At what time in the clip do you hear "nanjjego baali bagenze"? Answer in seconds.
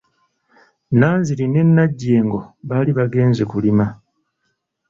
1.75-3.43